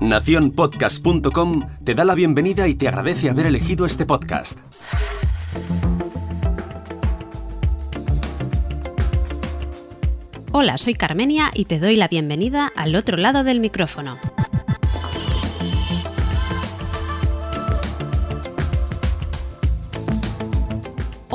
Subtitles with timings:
[0.00, 4.58] Naciónpodcast.com te da la bienvenida y te agradece haber elegido este podcast.
[10.52, 14.18] Hola, soy Carmenia y te doy la bienvenida al otro lado del micrófono.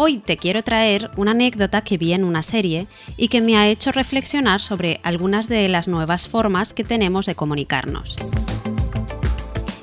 [0.02, 2.88] Hoy te quiero traer una anécdota que vi en una serie
[3.18, 7.36] y que me ha hecho reflexionar sobre algunas de las nuevas formas que tenemos de
[7.36, 8.16] comunicarnos.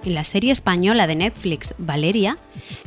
[0.07, 2.39] En la serie española de Netflix Valeria,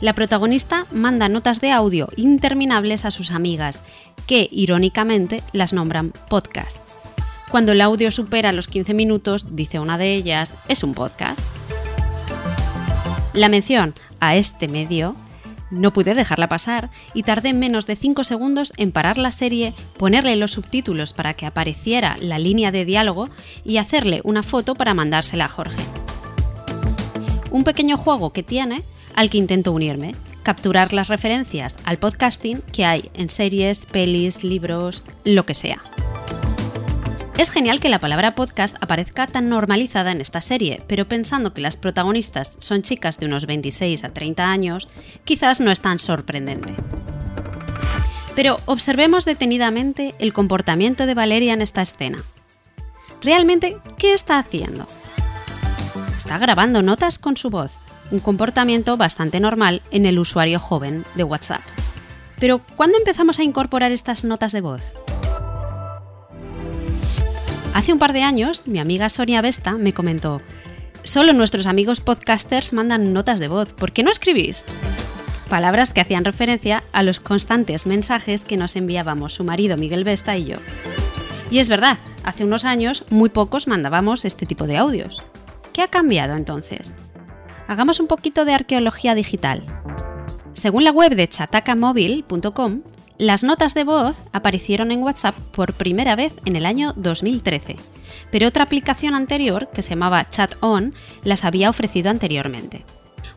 [0.02, 3.84] la protagonista manda notas de audio interminables a sus amigas,
[4.25, 6.77] que irónicamente las nombran podcast.
[7.52, 11.39] Cuando el audio supera los 15 minutos, dice una de ellas, es un podcast.
[13.34, 15.16] La mención a este medio
[15.72, 20.36] no pude dejarla pasar y tardé menos de 5 segundos en parar la serie, ponerle
[20.36, 23.30] los subtítulos para que apareciera la línea de diálogo
[23.64, 25.82] y hacerle una foto para mandársela a Jorge.
[27.52, 28.84] Un pequeño juego que tiene
[29.16, 35.04] al que intento unirme, capturar las referencias al podcasting que hay en series, pelis, libros,
[35.23, 35.81] lo que sea.
[37.40, 41.62] Es genial que la palabra podcast aparezca tan normalizada en esta serie, pero pensando que
[41.62, 44.90] las protagonistas son chicas de unos 26 a 30 años,
[45.23, 46.76] quizás no es tan sorprendente.
[48.36, 52.22] Pero observemos detenidamente el comportamiento de Valeria en esta escena.
[53.22, 54.86] ¿Realmente qué está haciendo?
[56.17, 57.72] Está grabando notas con su voz,
[58.12, 61.62] un comportamiento bastante normal en el usuario joven de WhatsApp.
[62.38, 64.94] Pero ¿cuándo empezamos a incorporar estas notas de voz?
[67.80, 70.41] Hace un par de años, mi amiga Sonia Vesta me comentó,
[71.03, 74.66] solo nuestros amigos podcasters mandan notas de voz, ¿por qué no escribís?
[75.47, 80.36] Palabras que hacían referencia a los constantes mensajes que nos enviábamos su marido Miguel Vesta
[80.36, 80.58] y yo.
[81.52, 85.23] Y es verdad, hace unos años muy pocos mandábamos este tipo de audios.
[85.71, 86.97] ¿Qué ha cambiado entonces?
[87.69, 89.64] Hagamos un poquito de arqueología digital.
[90.52, 92.81] Según la web de chatacamóvil.com,
[93.19, 97.75] las notas de voz aparecieron en WhatsApp por primera vez en el año 2013,
[98.31, 100.93] pero otra aplicación anterior, que se llamaba Chat On,
[101.25, 102.85] las había ofrecido anteriormente.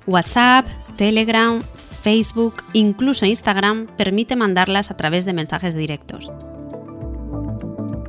[0.07, 1.61] WhatsApp, Telegram,
[2.01, 6.31] Facebook, incluso Instagram permite mandarlas a través de mensajes directos.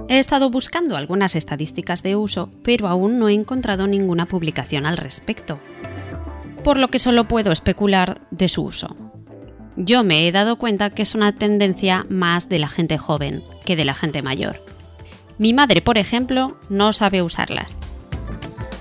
[0.09, 4.97] He estado buscando algunas estadísticas de uso, pero aún no he encontrado ninguna publicación al
[4.97, 5.57] respecto,
[6.63, 8.95] por lo que solo puedo especular de su uso
[9.75, 13.75] yo me he dado cuenta que es una tendencia más de la gente joven que
[13.75, 14.63] de la gente mayor.
[15.37, 17.77] Mi madre, por ejemplo, no sabe usarlas.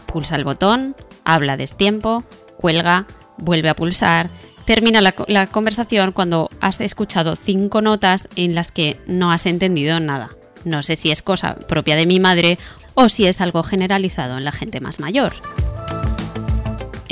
[0.07, 0.95] Pulsa el botón,
[1.25, 2.25] habla destiempo,
[2.59, 3.07] cuelga,
[3.39, 4.29] vuelve a pulsar,
[4.65, 9.99] termina la, la, conversación cuando has escuchado cinco notas en las que no has entendido
[10.01, 10.31] nada.
[10.65, 12.59] No sé si es cosa propia de mi madre
[12.95, 15.33] o si es algo generalizado en la gente más mayor.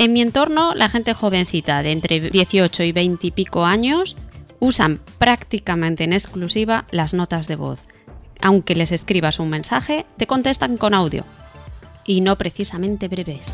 [0.01, 4.17] En mi entorno, la gente jovencita de entre 18 y 20 y pico años
[4.59, 7.85] usan prácticamente en exclusiva las notas de voz.
[8.41, 11.23] Aunque les escribas un mensaje, te contestan con audio.
[12.03, 13.53] Y no precisamente breves.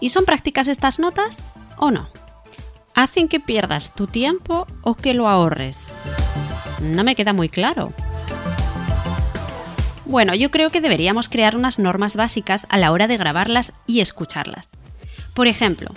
[0.00, 2.08] ¿Y son prácticas estas notas o no?
[2.94, 5.92] ¿Hacen que pierdas tu tiempo o que lo ahorres?
[6.80, 7.92] No me queda muy claro.
[10.06, 14.00] Bueno, yo creo que deberíamos crear unas normas básicas a la hora de grabarlas y
[14.00, 14.70] escucharlas.
[15.34, 15.90] Por ejemplo,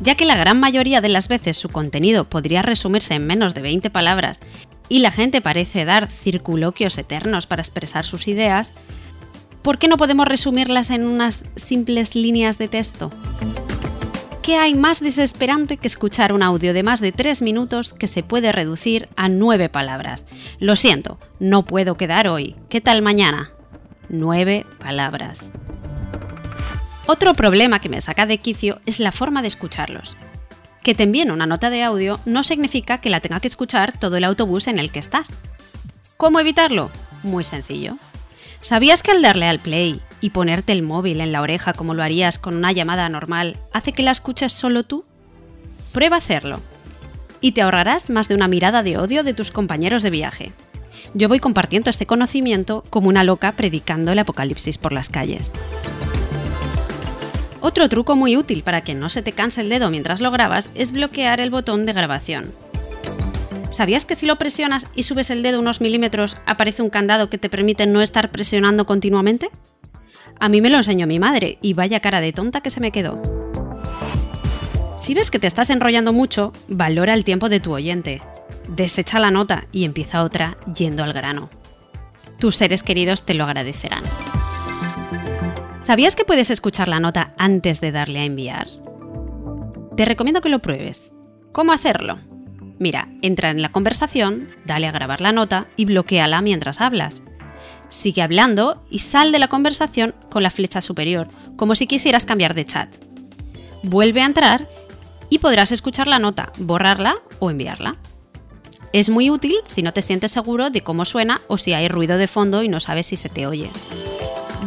[0.00, 3.62] ya que la gran mayoría de las veces su contenido podría resumirse en menos de
[3.62, 4.40] 20 palabras
[4.88, 8.72] y la gente parece dar circuloquios eternos para expresar sus ideas,
[9.62, 13.10] ¿por qué no podemos resumirlas en unas simples líneas de texto?
[14.40, 18.22] ¿Qué hay más desesperante que escuchar un audio de más de 3 minutos que se
[18.22, 20.24] puede reducir a 9 palabras?
[20.58, 22.56] Lo siento, no puedo quedar hoy.
[22.70, 23.52] ¿Qué tal mañana?
[24.08, 25.52] 9 palabras.
[27.10, 30.14] Otro problema que me saca de quicio es la forma de escucharlos.
[30.82, 34.18] Que te envíen una nota de audio no significa que la tenga que escuchar todo
[34.18, 35.30] el autobús en el que estás.
[36.18, 36.90] ¿Cómo evitarlo?
[37.22, 37.96] Muy sencillo.
[38.60, 42.02] ¿Sabías que al darle al play y ponerte el móvil en la oreja como lo
[42.02, 45.06] harías con una llamada normal hace que la escuches solo tú?
[45.94, 46.60] Prueba a hacerlo.
[47.40, 50.52] Y te ahorrarás más de una mirada de odio de tus compañeros de viaje.
[51.14, 55.52] Yo voy compartiendo este conocimiento como una loca predicando el apocalipsis por las calles.
[57.60, 60.70] Otro truco muy útil para que no se te canse el dedo mientras lo grabas
[60.74, 62.52] es bloquear el botón de grabación.
[63.70, 67.38] ¿Sabías que si lo presionas y subes el dedo unos milímetros aparece un candado que
[67.38, 69.50] te permite no estar presionando continuamente?
[70.40, 72.92] A mí me lo enseñó mi madre y vaya cara de tonta que se me
[72.92, 73.20] quedó.
[74.98, 78.22] Si ves que te estás enrollando mucho, valora el tiempo de tu oyente.
[78.68, 81.50] Desecha la nota y empieza otra yendo al grano.
[82.38, 84.02] Tus seres queridos te lo agradecerán.
[85.88, 88.68] ¿Sabías que puedes escuchar la nota antes de darle a enviar?
[89.96, 91.14] Te recomiendo que lo pruebes.
[91.50, 92.18] ¿Cómo hacerlo?
[92.78, 97.22] Mira, entra en la conversación, dale a grabar la nota y bloqueala mientras hablas.
[97.88, 102.52] Sigue hablando y sal de la conversación con la flecha superior, como si quisieras cambiar
[102.52, 102.94] de chat.
[103.82, 104.68] Vuelve a entrar
[105.30, 107.96] y podrás escuchar la nota, borrarla o enviarla.
[108.92, 112.18] Es muy útil si no te sientes seguro de cómo suena o si hay ruido
[112.18, 113.70] de fondo y no sabes si se te oye.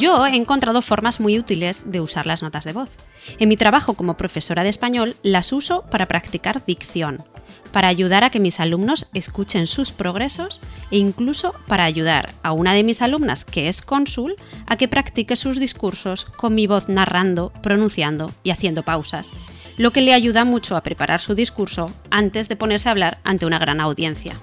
[0.01, 2.89] Yo he encontrado formas muy útiles de usar las notas de voz.
[3.37, 7.23] En mi trabajo como profesora de español las uso para practicar dicción,
[7.71, 10.59] para ayudar a que mis alumnos escuchen sus progresos
[10.89, 15.35] e incluso para ayudar a una de mis alumnas, que es cónsul, a que practique
[15.35, 19.27] sus discursos con mi voz narrando, pronunciando y haciendo pausas,
[19.77, 23.45] lo que le ayuda mucho a preparar su discurso antes de ponerse a hablar ante
[23.45, 24.33] una gran audiencia.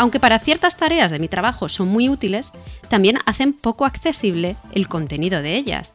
[0.00, 2.52] Aunque para ciertas tareas de mi trabajo son muy útiles,
[2.88, 5.92] también hacen poco accesible el contenido de ellas,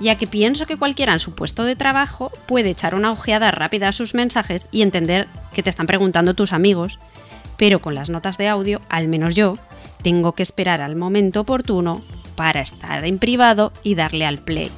[0.00, 3.86] ya que pienso que cualquiera en su puesto de trabajo puede echar una ojeada rápida
[3.86, 6.98] a sus mensajes y entender que te están preguntando tus amigos,
[7.56, 9.56] pero con las notas de audio, al menos yo,
[10.02, 12.02] tengo que esperar al momento oportuno
[12.34, 14.72] para estar en privado y darle al play.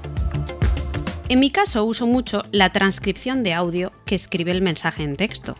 [1.30, 5.56] En mi caso uso mucho la transcripción de audio que escribe el mensaje en texto.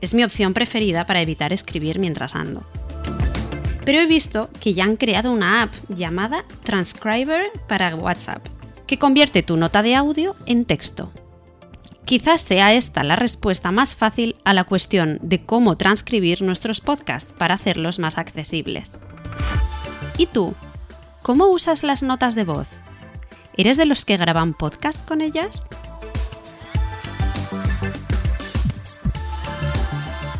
[0.00, 2.62] Es mi opción preferida para evitar escribir mientras ando.
[3.84, 8.46] Pero he visto que ya han creado una app llamada Transcriber para WhatsApp
[8.86, 11.12] que convierte tu nota de audio en texto.
[12.04, 17.34] Quizás sea esta la respuesta más fácil a la cuestión de cómo transcribir nuestros podcasts
[17.36, 18.98] para hacerlos más accesibles.
[20.16, 20.54] ¿Y tú?
[21.22, 22.68] ¿Cómo usas las notas de voz?
[23.58, 25.64] ¿Eres de los que graban podcast con ellas?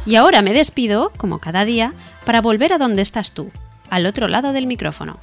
[0.08, 1.92] Y ahora me despido, como cada día,
[2.24, 3.50] para volver a donde estás tú,
[3.90, 5.18] al otro lado del micrófono.